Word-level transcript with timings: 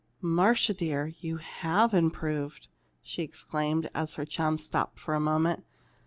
"Marcia 0.19 0.73
dear, 0.73 1.13
you 1.19 1.37
have 1.37 1.93
improved!" 1.93 2.67
she 3.03 3.21
exclaimed, 3.21 3.87
as 3.93 4.15
her 4.15 4.25
chum 4.25 4.57
stopped 4.57 4.97
for 4.99 5.13
a 5.13 5.19
moment. 5.19 5.63